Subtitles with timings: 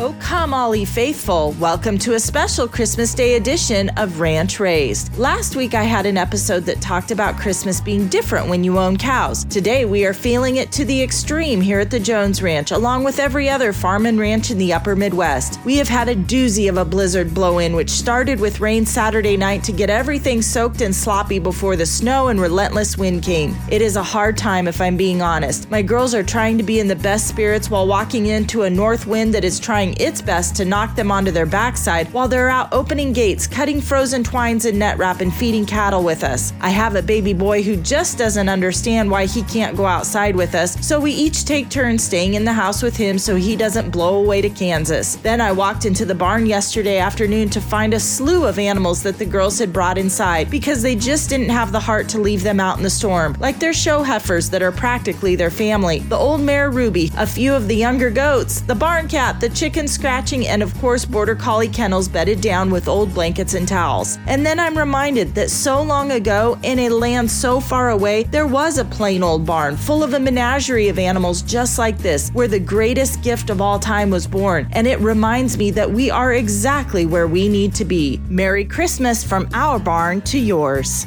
[0.00, 1.56] Oh, come, all ye faithful.
[1.58, 5.18] Welcome to a special Christmas Day edition of Ranch Raised.
[5.18, 8.96] Last week, I had an episode that talked about Christmas being different when you own
[8.96, 9.44] cows.
[9.46, 13.18] Today, we are feeling it to the extreme here at the Jones Ranch, along with
[13.18, 15.58] every other farm and ranch in the upper Midwest.
[15.64, 19.36] We have had a doozy of a blizzard blow in, which started with rain Saturday
[19.36, 23.56] night to get everything soaked and sloppy before the snow and relentless wind came.
[23.68, 25.68] It is a hard time, if I'm being honest.
[25.72, 29.04] My girls are trying to be in the best spirits while walking into a north
[29.04, 32.48] wind that is trying trying its best to knock them onto their backside while they're
[32.48, 36.52] out opening gates, cutting frozen twines and net wrap, and feeding cattle with us.
[36.60, 40.54] I have a baby boy who just doesn't understand why he can't go outside with
[40.54, 43.90] us, so we each take turns staying in the house with him so he doesn't
[43.90, 45.16] blow away to Kansas.
[45.16, 49.18] Then I walked into the barn yesterday afternoon to find a slew of animals that
[49.18, 52.60] the girls had brought inside because they just didn't have the heart to leave them
[52.60, 56.40] out in the storm, like their show heifers that are practically their family, the old
[56.40, 60.48] mare Ruby, a few of the younger goats, the barn cat, the chicken chicken scratching,
[60.48, 64.18] and of course, border collie kennels bedded down with old blankets and towels.
[64.26, 68.48] And then I'm reminded that so long ago, in a land so far away, there
[68.48, 72.48] was a plain old barn full of a menagerie of animals just like this, where
[72.48, 74.68] the greatest gift of all time was born.
[74.72, 78.20] And it reminds me that we are exactly where we need to be.
[78.28, 81.06] Merry Christmas from our barn to yours.